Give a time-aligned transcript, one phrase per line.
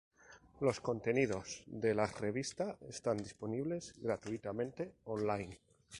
[0.61, 5.59] Los contenidos de la revista están disponibles gratuitamente on-line.